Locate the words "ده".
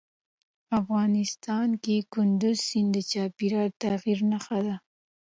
4.65-4.75